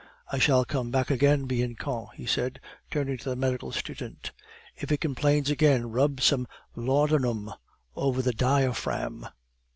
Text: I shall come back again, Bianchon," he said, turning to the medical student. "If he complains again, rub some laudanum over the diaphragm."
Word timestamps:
I 0.31 0.39
shall 0.39 0.65
come 0.65 0.89
back 0.89 1.11
again, 1.11 1.45
Bianchon," 1.45 2.07
he 2.15 2.25
said, 2.25 2.59
turning 2.89 3.19
to 3.19 3.29
the 3.29 3.35
medical 3.35 3.71
student. 3.71 4.31
"If 4.75 4.89
he 4.89 4.97
complains 4.97 5.51
again, 5.51 5.91
rub 5.91 6.21
some 6.21 6.47
laudanum 6.75 7.53
over 7.95 8.23
the 8.23 8.33
diaphragm." 8.33 9.27